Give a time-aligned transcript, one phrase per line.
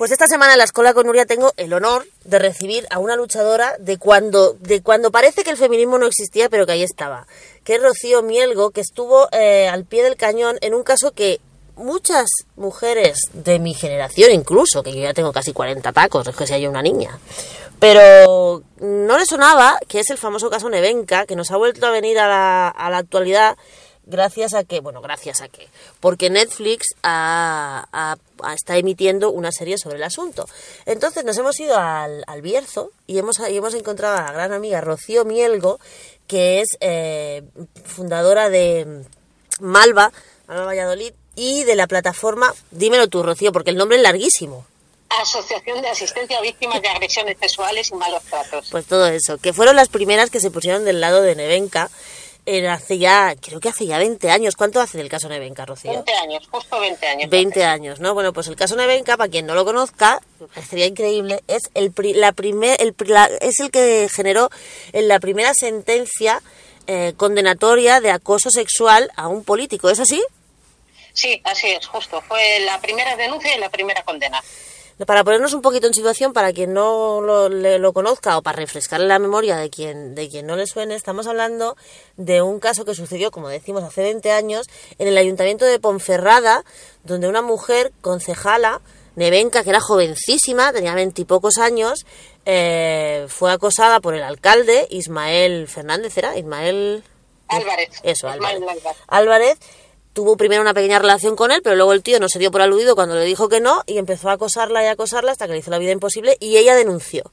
[0.00, 3.16] Pues esta semana en la Escuela con Nuria tengo el honor de recibir a una
[3.16, 7.26] luchadora de cuando, de cuando parece que el feminismo no existía, pero que ahí estaba,
[7.64, 11.38] que es Rocío Mielgo, que estuvo eh, al pie del cañón en un caso que
[11.76, 16.46] muchas mujeres de mi generación incluso, que yo ya tengo casi 40 tacos, es que
[16.46, 17.18] sea yo una niña,
[17.78, 21.90] pero no le sonaba, que es el famoso caso Nevenka, que nos ha vuelto a
[21.90, 23.58] venir a la actualidad
[24.10, 25.68] gracias a que, bueno, gracias a que,
[26.00, 28.16] porque Netflix ha,
[28.54, 30.46] está emitiendo una serie sobre el asunto.
[30.86, 34.52] Entonces nos hemos ido al, al Bierzo y hemos, y hemos encontrado a la gran
[34.52, 35.80] amiga Rocío Mielgo,
[36.26, 37.42] que es eh,
[37.84, 39.04] fundadora de
[39.60, 40.12] Malva,
[40.46, 44.66] Malva Valladolid, y de la plataforma, dímelo tú, Rocío, porque el nombre es larguísimo.
[45.08, 48.68] Asociación de Asistencia a Víctimas de Agresiones Sexuales y Malos Tratos.
[48.70, 51.90] Pues todo eso, que fueron las primeras que se pusieron del lado de Nevenka
[52.68, 54.56] hace ya, creo que hace ya 20 años.
[54.56, 55.92] ¿Cuánto hace del caso Nevenka, Rocío?
[55.92, 57.30] 20 años, justo 20 años.
[57.30, 58.14] 20 años, ¿no?
[58.14, 60.20] Bueno, pues el caso Nevenka, para quien no lo conozca,
[60.68, 62.94] sería increíble, es el, la primer, el,
[63.40, 64.50] es el que generó
[64.92, 66.42] en la primera sentencia
[66.86, 70.22] eh, condenatoria de acoso sexual a un político, ¿es así?
[71.12, 72.22] Sí, así es, justo.
[72.22, 74.42] Fue la primera denuncia y la primera condena.
[75.06, 79.06] Para ponernos un poquito en situación, para quien no lo, lo, conozca o para refrescarle
[79.06, 81.76] la memoria de quien, de quien no le suene, estamos hablando
[82.16, 84.66] de un caso que sucedió, como decimos, hace 20 años
[84.98, 86.64] en el ayuntamiento de Ponferrada,
[87.04, 88.82] donde una mujer concejala,
[89.16, 92.04] Nevenka, que era jovencísima, tenía veintipocos años,
[92.44, 96.36] eh, fue acosada por el alcalde, Ismael Fernández, ¿era?
[96.36, 97.04] Ismael...
[97.48, 97.88] Álvarez.
[98.02, 98.60] Eso, Álvarez.
[99.08, 99.58] Álvarez
[100.12, 102.62] tuvo primero una pequeña relación con él, pero luego el tío no se dio por
[102.62, 105.58] aludido cuando le dijo que no y empezó a acosarla y acosarla hasta que le
[105.58, 107.24] hizo la vida imposible y ella denunció.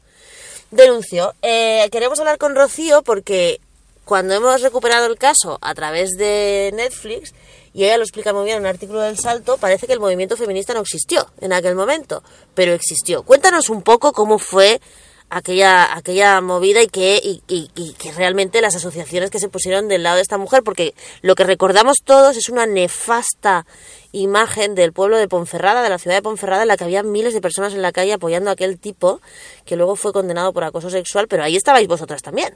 [0.71, 1.33] Denunció.
[1.41, 3.59] Eh, queremos hablar con Rocío porque
[4.05, 7.33] cuando hemos recuperado el caso a través de Netflix,
[7.73, 10.35] y ella lo explica muy bien en un artículo del Salto, parece que el movimiento
[10.37, 12.23] feminista no existió en aquel momento,
[12.55, 13.23] pero existió.
[13.23, 14.81] Cuéntanos un poco cómo fue
[15.29, 20.03] aquella, aquella movida y que, y, y, que realmente las asociaciones que se pusieron del
[20.03, 23.65] lado de esta mujer, porque lo que recordamos todos es una nefasta
[24.11, 27.33] imagen del pueblo de Ponferrada, de la ciudad de Ponferrada, en la que había miles
[27.33, 29.21] de personas en la calle apoyando a aquel tipo
[29.65, 32.55] que luego fue condenado por acoso sexual, pero ahí estabais vosotras también.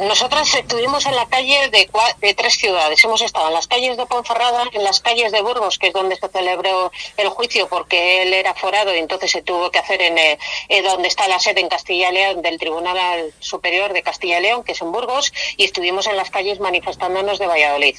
[0.00, 1.88] Nosotras estuvimos en la calle de,
[2.20, 3.02] de, tres ciudades.
[3.02, 6.16] Hemos estado en las calles de Ponferrada, en las calles de Burgos, que es donde
[6.16, 10.18] se celebró el juicio, porque él era forado y entonces se tuvo que hacer en
[10.18, 10.38] eh,
[10.68, 14.42] eh, donde está la sede en Castilla y León del Tribunal Superior de Castilla y
[14.42, 17.96] León, que es en Burgos, y estuvimos en las calles manifestándonos de Valladolid,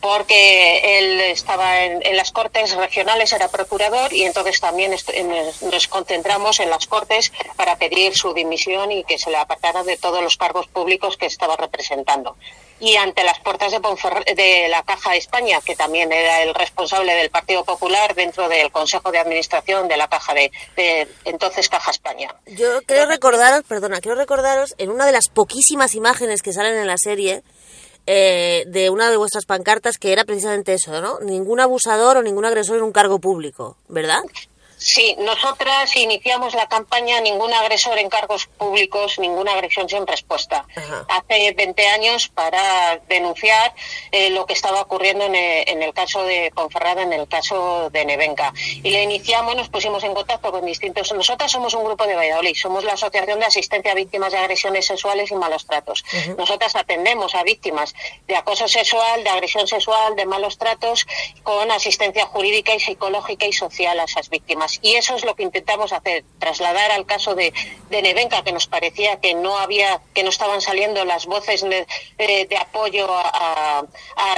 [0.00, 4.94] porque él estaba en, en las Cortes regionales, era procurador, y entonces también
[5.62, 9.96] nos concentramos en las Cortes para pedir su dimisión y que se le apartara de
[9.96, 12.36] todos los cargos públicos que estaba representando.
[12.80, 17.14] Y ante las puertas de, de la Caja de España, que también era el responsable
[17.14, 20.50] del Partido Popular dentro del Consejo de Administración de la Caja de,
[21.24, 22.34] entonces Caja España.
[22.46, 26.86] Yo quiero recordaros, perdona, quiero recordaros en una de las poquísimas imágenes que salen en
[26.86, 27.42] la serie,
[28.06, 31.20] eh, de una de vuestras pancartas que era precisamente eso, ¿no?
[31.20, 34.22] Ningún abusador o ningún agresor en un cargo público, ¿verdad?
[34.78, 40.66] Sí, nosotras iniciamos la campaña Ningún agresor en cargos públicos, ninguna agresión sin respuesta.
[41.08, 43.74] Hace 20 años para denunciar
[44.12, 48.04] eh, lo que estaba ocurriendo eh, en el, caso de Ponferrada, en el caso de
[48.04, 48.52] Nevenka.
[48.82, 51.12] Y le iniciamos, nos pusimos en contacto con distintos.
[51.12, 54.86] Nosotras somos un grupo de Valladolid, somos la Asociación de Asistencia a Víctimas de Agresiones
[54.86, 56.04] Sexuales y Malos Tratos.
[56.36, 57.94] Nosotras atendemos a víctimas
[58.26, 61.06] de acoso sexual, de agresión sexual, de malos tratos,
[61.42, 64.67] con asistencia jurídica y psicológica y social a esas víctimas.
[64.82, 67.52] Y eso es lo que intentamos hacer, trasladar al caso de,
[67.90, 71.86] de Nevenka, que nos parecía que no había, que no estaban saliendo las voces de,
[72.58, 73.84] apoyo a,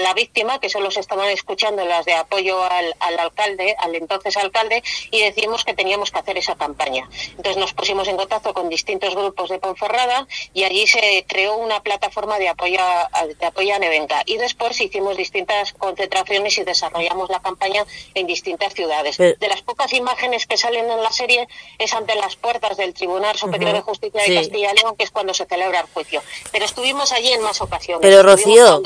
[0.01, 4.83] la víctima, que solo se estaban escuchando las de apoyo al, alcalde, al entonces alcalde,
[5.11, 7.09] y decidimos que teníamos que hacer esa campaña.
[7.31, 11.83] Entonces nos pusimos en contacto con distintos grupos de Ponferrada y allí se creó una
[11.83, 14.23] plataforma de apoyo a, de apoyo a Nevenka.
[14.27, 19.17] Y después hicimos distintas concentraciones y desarrollamos la campaña en distintas ciudades.
[19.19, 23.37] De las pocas imágenes que salen en la serie es ante las puertas del Tribunal
[23.37, 26.23] Superior de Justicia de Castilla y León, que es cuando se celebra el juicio.
[26.53, 28.03] Pero estuvimos allí en más ocasiones.
[28.03, 28.83] Pero Rocío,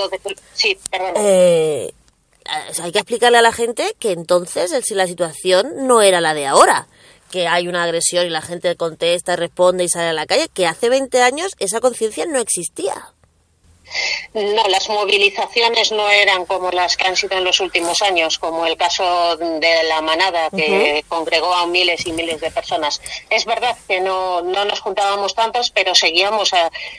[0.53, 0.79] sí,
[1.17, 1.93] eh,
[2.83, 6.47] hay que explicarle a la gente que entonces si la situación no era la de
[6.47, 6.87] ahora
[7.31, 10.69] que hay una agresión y la gente contesta, responde y sale a la calle, que
[10.69, 13.13] hace 20 años esa conciencia no existía.
[14.35, 18.67] No, las movilizaciones no eran como las que han sido en los últimos años, como
[18.67, 23.01] el caso de la manada que congregó a miles y miles de personas.
[23.31, 26.51] Es verdad que no, no nos juntábamos tantos, pero seguíamos,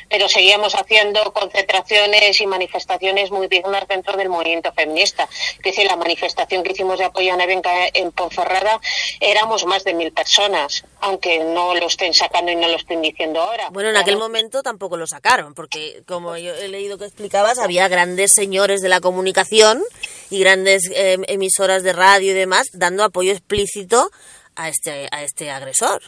[0.10, 5.28] pero seguíamos haciendo concentraciones y manifestaciones muy dignas dentro del movimiento feminista.
[5.58, 8.80] Es decir, la manifestación que hicimos de apoyo a Nevenka en Ponferrada
[9.20, 13.42] éramos más de mil personas, aunque no lo estén sacando y no lo estén diciendo
[13.42, 13.70] ahora.
[13.72, 16.54] Bueno, en aquel momento tampoco lo sacaron, porque como yo
[16.98, 19.82] que explicabas, había grandes señores de la comunicación
[20.30, 24.12] y grandes em, emisoras de radio y demás dando apoyo explícito
[24.56, 26.02] a este, a este agresor.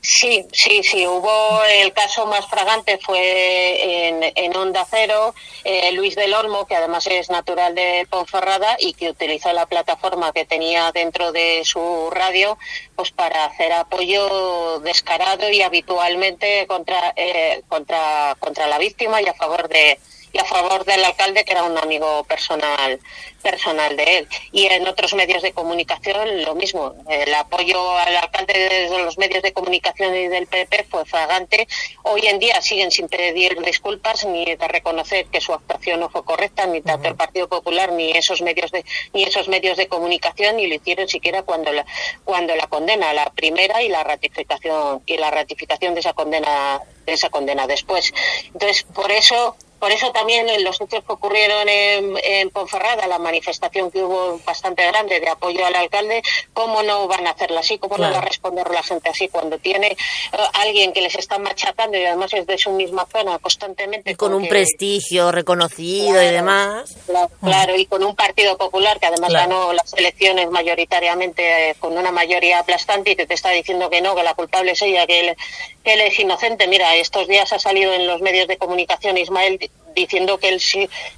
[0.00, 1.06] Sí, sí, sí.
[1.06, 5.34] Hubo el caso más fragante fue en, en Onda Cero,
[5.64, 10.32] eh, Luis del Olmo, que además es natural de Ponferrada y que utilizó la plataforma
[10.32, 12.58] que tenía dentro de su radio,
[12.94, 19.34] pues para hacer apoyo descarado y habitualmente contra eh, contra contra la víctima y a
[19.34, 19.98] favor de
[20.32, 22.98] y a favor del alcalde que era un amigo personal
[23.42, 24.28] personal de él.
[24.52, 26.94] Y en otros medios de comunicación lo mismo.
[27.08, 31.68] El apoyo al alcalde desde los medios de comunicación y del PP fue fragante.
[32.02, 36.24] Hoy en día siguen sin pedir disculpas ni de reconocer que su actuación no fue
[36.24, 40.56] correcta, ni tanto el Partido Popular ni esos medios de ni esos medios de comunicación
[40.56, 41.86] ni lo hicieron siquiera cuando la
[42.24, 47.12] cuando la condena la primera y la ratificación y la ratificación de esa condena de
[47.12, 48.12] esa condena después.
[48.52, 53.18] Entonces, por eso por eso también en los hechos que ocurrieron en, en Ponferrada, la
[53.18, 56.22] manifestación que hubo bastante grande de apoyo al alcalde,
[56.52, 57.78] ¿cómo no van a hacerla así?
[57.78, 59.96] ¿Cómo no va a responder la gente así cuando tiene
[60.32, 64.10] uh, alguien que les está machacando y además es de su misma zona constantemente?
[64.10, 66.96] Y con, un prestigio reconocido y demás.
[67.40, 72.10] Claro, y con un Partido Popular que además ganó las elecciones mayoritariamente eh, con una
[72.10, 75.20] mayoría aplastante y que te está diciendo que no, que la culpable es ella, que
[75.20, 75.36] él,
[75.84, 76.66] que él es inocente.
[76.66, 80.60] Mira, estos días ha salido en los medios de comunicación Ismael diciendo que él,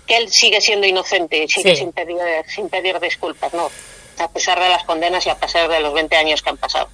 [0.07, 2.17] que él sigue siendo inocente, sigue sin, pedir,
[2.47, 3.71] sin pedir disculpas, ¿no?
[4.19, 6.89] A pesar de las condenas y a pesar de los 20 años que han pasado.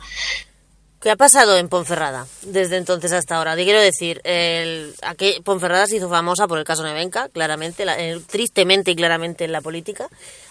[1.00, 3.55] ¿Qué ha pasado en Ponferrada desde entonces hasta ahora?
[3.55, 7.85] Te quiero decir, el, aquí Ponferrada se hizo famosa por el caso Nevenka, claramente,
[8.26, 10.08] tristemente y claramente en la política.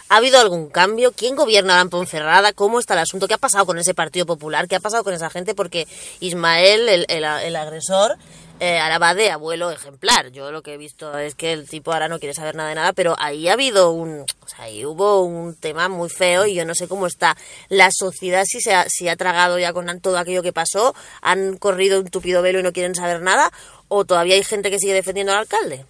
[0.07, 1.11] ¿Ha habido algún cambio?
[1.13, 2.53] ¿Quién gobierna en Ponferrada?
[2.53, 3.27] ¿Cómo está el asunto?
[3.27, 4.67] ¿Qué ha pasado con ese Partido Popular?
[4.67, 5.55] ¿Qué ha pasado con esa gente?
[5.55, 5.87] Porque
[6.19, 8.15] Ismael, el, el, el agresor,
[8.59, 10.31] eh, ahora va de abuelo ejemplar.
[10.31, 12.75] Yo lo que he visto es que el tipo ahora no quiere saber nada de
[12.75, 16.53] nada, pero ahí ha habido un, o sea, ahí hubo un tema muy feo y
[16.53, 17.35] yo no sé cómo está
[17.69, 21.57] la sociedad si se ha, si ha tragado ya con todo aquello que pasó, han
[21.57, 23.51] corrido un tupido velo y no quieren saber nada,
[23.87, 25.83] o todavía hay gente que sigue defendiendo al alcalde.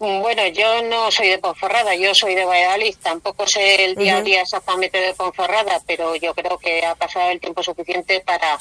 [0.00, 4.22] Bueno, yo no soy de Ponferrada, yo soy de Valladolid, tampoco sé el día a
[4.22, 8.58] día exactamente de Ponferrada, pero yo creo que ha pasado el tiempo suficiente para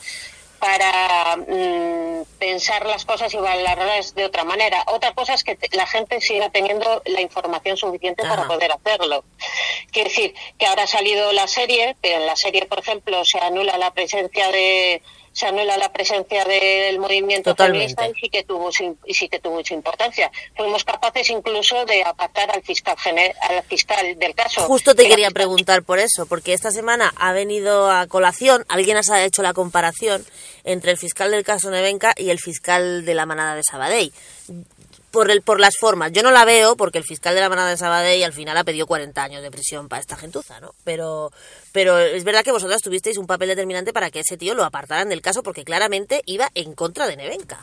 [0.60, 4.84] para mm, pensar las cosas y valorarlas de otra manera.
[4.88, 9.24] Otra cosa es que la gente siga teniendo la información suficiente para poder hacerlo.
[9.94, 13.40] Quiere decir que ahora ha salido la serie, pero en la serie, por ejemplo, se
[13.40, 15.02] anula la presencia de
[15.34, 18.70] se anula la presencia del movimiento feminista y sí que tuvo
[19.06, 20.32] y sí que tuvo su importancia.
[20.56, 22.96] Fuimos capaces incluso de apartar al fiscal
[23.42, 24.62] al fiscal del caso.
[24.62, 29.24] Justo te quería preguntar por eso, porque esta semana ha venido a colación, alguien ha
[29.24, 30.26] hecho la comparación
[30.64, 34.12] entre el fiscal del caso Nevenka y el fiscal de la manada de Sabadell
[35.12, 36.12] por, el, por las formas.
[36.12, 38.64] Yo no la veo porque el fiscal de la manada de Sabadell al final ha
[38.64, 40.74] pedido 40 años de prisión para esta gentuza, ¿no?
[40.84, 41.32] Pero,
[41.72, 45.10] pero es verdad que vosotras tuvisteis un papel determinante para que ese tío lo apartaran
[45.10, 47.60] del caso porque claramente iba en contra de Nevenka.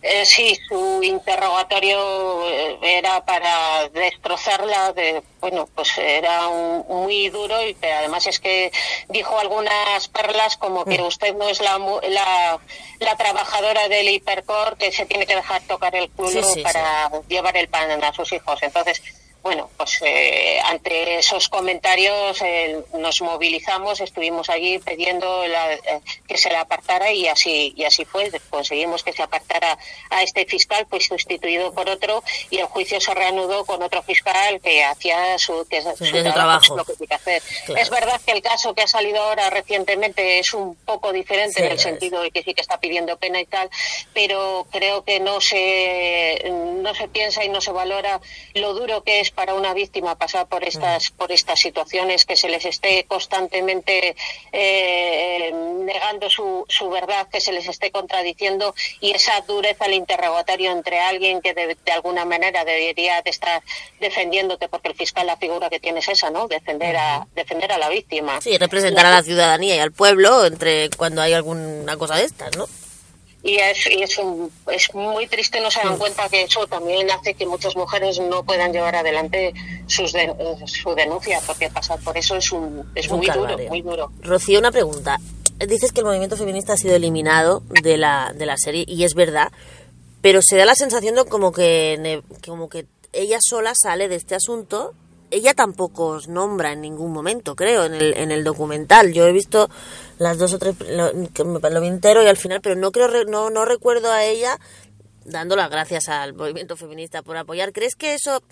[0.00, 4.92] Eh, sí, su interrogatorio eh, era para destrozarla.
[4.92, 8.70] De, bueno, pues era muy duro y además es que
[9.08, 11.06] dijo algunas perlas como que mm.
[11.06, 11.78] usted no es la,
[13.00, 17.68] la, trabajadora del hipercor que se tiene que dejar tocar el culo para llevar el
[17.68, 18.62] pan a sus hijos.
[18.62, 19.02] Entonces,
[19.42, 26.50] bueno, pues eh, ante esos comentarios eh, nos movilizamos, estuvimos allí pidiendo eh, que se
[26.50, 28.30] le apartara y así y así fue.
[28.50, 29.78] Conseguimos que se apartara
[30.10, 34.60] a este fiscal, pues sustituido por otro y el juicio se reanudó con otro fiscal
[34.60, 35.80] que hacía su, que,
[36.32, 37.42] trabajo, lo que tiene que hacer.
[37.76, 41.72] Es verdad que el caso que ha salido ahora recientemente es un poco diferente en
[41.72, 43.70] el sentido de que sí que está pidiendo pena y tal,
[44.12, 48.20] pero creo que no se no se piensa y no se valora
[48.54, 52.48] lo duro que es para una víctima pasar por estas por estas situaciones que se
[52.48, 54.16] les esté constantemente
[54.52, 55.52] eh,
[55.84, 61.00] negando su, su verdad que se les esté contradiciendo y esa dureza al interrogatorio entre
[61.00, 63.62] alguien que de, alguna manera debería de estar
[64.00, 67.78] defendiéndote porque el fiscal la figura que tiene es esa no defender a defender a
[67.78, 68.40] la víctima.
[68.40, 72.56] Sí representar a la ciudadanía y al pueblo entre cuando hay alguna cosa de estas
[72.56, 72.66] no
[73.42, 74.18] y es, y es,
[74.72, 78.42] es muy triste no se dan cuenta que eso también hace que muchas mujeres no
[78.42, 79.54] puedan llevar adelante
[79.86, 80.12] sus
[80.66, 84.10] su denuncia porque pasar por eso es, un, es muy duro, muy duro.
[84.22, 85.18] Rocío, una pregunta.
[85.66, 89.14] Dices que el movimiento feminista ha sido eliminado de la, de la serie y es
[89.14, 89.50] verdad,
[90.20, 94.34] pero se da la sensación de como que, como que ella sola sale de este
[94.34, 94.94] asunto
[95.30, 99.12] ella tampoco os nombra en ningún momento, creo, en el, en el documental.
[99.12, 99.68] Yo he visto
[100.18, 103.50] las dos o tres, lo, lo vi entero y al final, pero no creo, no,
[103.50, 104.58] no recuerdo a ella
[105.24, 107.72] dando las gracias al movimiento feminista por apoyar.
[107.72, 108.42] ¿Crees que eso,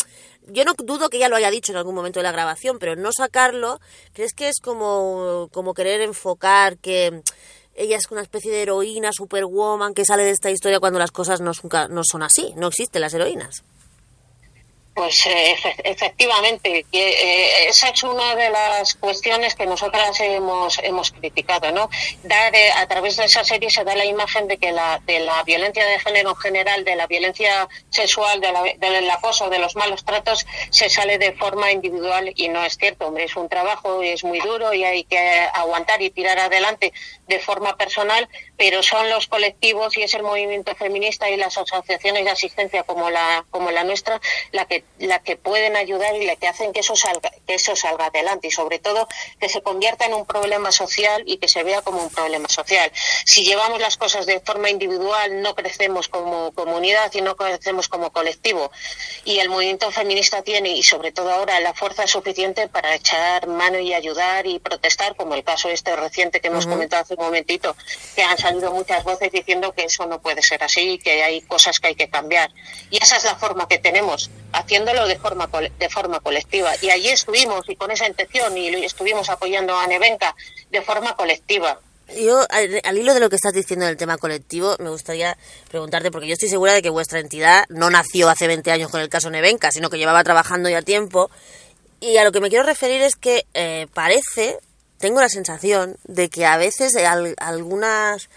[0.47, 2.97] yo no dudo que ella lo haya dicho en algún momento de la grabación, pero
[2.97, 3.81] no sacarlo,
[4.13, 7.23] ¿crees que es como, como querer enfocar que
[7.75, 11.41] ella es una especie de heroína, superwoman, que sale de esta historia cuando las cosas
[11.41, 11.53] no,
[11.91, 13.65] no son así, no existen las heroínas?
[14.97, 21.71] Pues eh, efectivamente, eh, esa es una de las cuestiones que nosotras hemos, hemos criticado,
[21.71, 21.91] ¿no?
[22.23, 25.21] Dar, eh, a través de esa serie se da la imagen de que la, de
[25.21, 29.59] la violencia de género en general, de la violencia sexual, de la, del acoso, de
[29.59, 33.51] los malos tratos, se sale de forma individual y no es cierto, hombre, es un
[33.51, 35.19] trabajo y es muy duro y hay que
[35.53, 36.95] aguantar y tirar adelante
[37.29, 42.25] de forma personal, pero son los colectivos y es el movimiento feminista y las asociaciones
[42.25, 44.23] de asistencia como la, como la nuestra
[44.53, 47.77] la que la que pueden ayudar y la que hacen que eso salga, que eso
[47.77, 51.63] salga adelante y sobre todo que se convierta en un problema social y que se
[51.63, 52.91] vea como un problema social.
[53.25, 58.11] Si llevamos las cosas de forma individual no crecemos como comunidad y no crecemos como
[58.11, 58.71] colectivo.
[59.25, 63.79] Y el movimiento feminista tiene y sobre todo ahora la fuerza suficiente para echar mano
[63.79, 67.77] y ayudar y protestar como el caso este reciente que hemos comentado hace un momentito
[68.15, 71.79] que han salido muchas voces diciendo que eso no puede ser así que hay cosas
[71.79, 72.51] que hay que cambiar.
[72.91, 75.49] Y esa es la forma que tenemos haciéndolo de forma,
[75.79, 76.73] de forma colectiva.
[76.81, 80.35] Y allí estuvimos, y con esa intención, y estuvimos apoyando a Nevenka
[80.71, 81.79] de forma colectiva.
[82.15, 85.37] Yo, al, hilo de lo que estás diciendo del tema colectivo, me gustaría
[85.69, 89.01] preguntarte, porque yo estoy segura de que vuestra entidad no nació hace 20 años con
[89.01, 91.31] el caso Nevenka, sino que llevaba trabajando ya tiempo.
[92.01, 94.59] Y a lo que me quiero referir es que eh, parece,
[94.99, 96.95] tengo la sensación de que a veces
[97.39, 98.29] algunas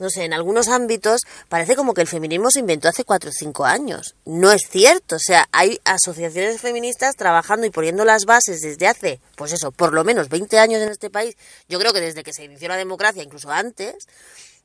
[0.00, 3.32] no sé, en algunos ámbitos parece como que el feminismo se inventó hace cuatro o
[3.32, 4.14] cinco años.
[4.24, 9.20] No es cierto, o sea, hay asociaciones feministas trabajando y poniendo las bases desde hace,
[9.36, 11.36] pues eso, por lo menos 20 años en este país.
[11.68, 13.94] Yo creo que desde que se inició la democracia, incluso antes,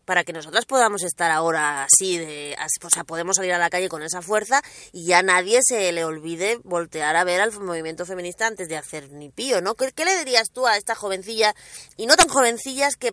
[0.07, 3.89] para que nosotras podamos estar ahora así, de, o sea, podemos salir a la calle
[3.89, 4.61] con esa fuerza
[4.93, 9.11] y ya nadie se le olvide voltear a ver al movimiento feminista antes de hacer
[9.11, 9.75] ni pío, ¿no?
[9.75, 11.53] ¿Qué, le dirías tú a esta jovencilla,
[11.97, 13.11] y no tan jovencillas, que,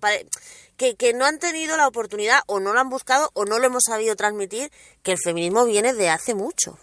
[0.77, 3.67] que, que no han tenido la oportunidad o no lo han buscado o no lo
[3.67, 4.71] hemos sabido transmitir,
[5.03, 6.79] que el feminismo viene de hace mucho?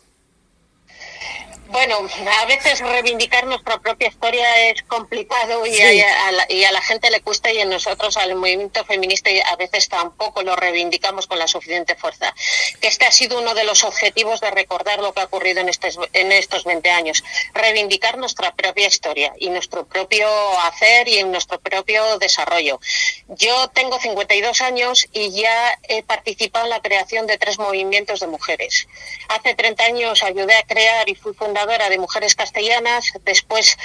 [1.71, 2.05] Bueno,
[2.41, 6.31] a veces reivindicar nuestra propia historia es complicado y, a,
[6.71, 11.27] la, gente le cuesta y a nosotros, al movimiento feminista, a veces tampoco lo reivindicamos
[11.27, 12.35] con la suficiente fuerza.
[12.81, 15.69] Que este ha sido uno de los objetivos de recordar lo que ha ocurrido en,
[16.11, 17.23] en estos 20 años.
[17.53, 20.27] Reivindicar nuestra propia historia y nuestro propio
[20.63, 22.81] hacer y nuestro propio desarrollo.
[23.29, 28.27] Yo tengo 52 años y ya he participado en la creación de tres movimientos de
[28.27, 28.89] mujeres.
[29.29, 33.77] Hace 30 años ayudé a crear y fui fundadora de Mujeres Castellanas, después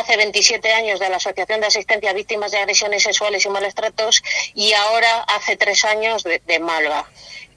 [0.00, 3.74] hace 27 años de la Asociación de Asistencia a Víctimas de Agresiones Sexuales y Malos
[3.74, 4.20] Tratos
[4.54, 7.08] y ahora hace tres años de, de Malva.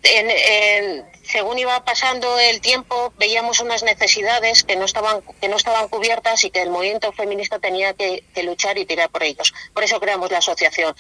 [0.04, 5.88] En, según iba pasando el tiempo, veíamos unas necesidades que no estaban, que no estaban
[5.88, 9.54] cubiertas y que el movimiento feminista tenía que, luchar y tirar por ellos.
[9.74, 10.94] Por eso creamos la asociación.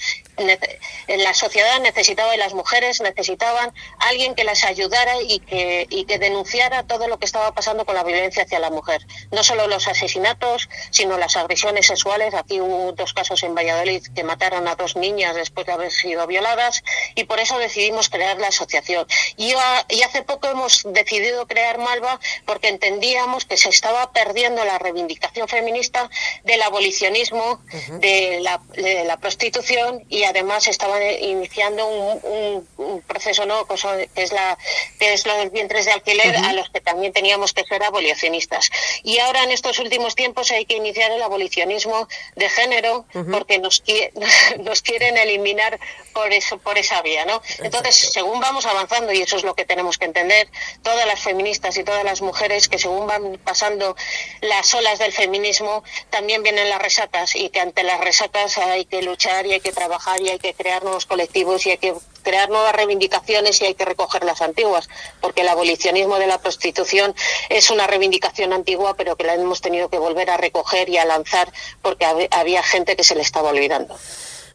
[1.07, 6.19] La sociedad necesitaba y las mujeres necesitaban alguien que las ayudara y que, y que
[6.19, 9.05] denunciara todo lo que estaba pasando con la violencia hacia la mujer.
[9.31, 12.33] No solo los asesinatos, sino las agresiones sexuales.
[12.33, 16.25] Aquí hubo dos casos en Valladolid que mataron a dos niñas después de haber sido
[16.27, 16.81] violadas
[17.15, 18.92] y por eso decidimos crear la asociación.
[19.37, 19.53] Y,
[19.89, 25.47] y hace poco hemos decidido crear Malva porque entendíamos que se estaba perdiendo la reivindicación
[25.47, 26.09] feminista
[26.43, 27.61] del abolicionismo,
[27.99, 34.57] de, la, prostitución y además estaban iniciando un, proceso nuevo que es la
[34.99, 38.69] que es los vientres de alquiler a los que también teníamos que ser abolicionistas.
[39.03, 43.83] Y ahora en estos últimos tiempos hay que iniciar el abolicionismo de género porque nos,
[44.59, 45.79] nos quieren eliminar
[46.13, 47.41] por eso por esa vía, ¿no?
[47.59, 48.82] Entonces, según vamos avanzando
[49.13, 50.47] y eso es lo que tenemos que entender
[50.81, 53.95] todas las feministas y todas las mujeres que según van pasando
[54.41, 59.01] las olas del feminismo, también vienen las resacas y que ante las resacas hay que
[59.01, 62.49] luchar y hay que trabajar y hay que crear nuevos colectivos y hay que crear
[62.49, 64.89] nuevas reivindicaciones y hay que recoger las antiguas,
[65.21, 67.13] porque el abolicionismo de la prostitución
[67.49, 71.05] es una reivindicación antigua, pero que la hemos tenido que volver a recoger y a
[71.05, 73.97] lanzar porque había gente que se le estaba olvidando.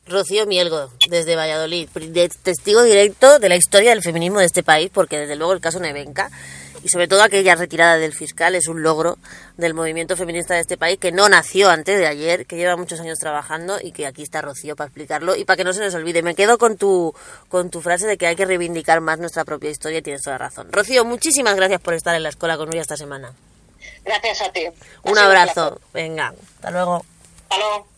[0.08, 1.88] Rocío Mielgo, desde Valladolid,
[2.42, 5.80] testigo directo de la historia del feminismo de este país, porque desde luego el caso
[5.80, 6.30] Nevenka
[6.82, 9.18] y sobre todo aquella retirada del fiscal es un logro
[9.56, 13.00] del movimiento feminista de este país que no nació antes de ayer, que lleva muchos
[13.00, 15.94] años trabajando y que aquí está Rocío para explicarlo y para que no se nos
[15.94, 16.22] olvide.
[16.22, 17.14] Me quedo con tu,
[17.48, 20.38] con tu frase de que hay que reivindicar más nuestra propia historia y tienes toda
[20.38, 20.68] razón.
[20.70, 23.32] Rocío, muchísimas gracias por estar en la escuela con Nuria esta semana.
[24.04, 24.66] Gracias a ti.
[25.02, 25.80] Un abrazo.
[25.92, 27.04] Venga, hasta luego.
[27.48, 27.97] Hasta luego.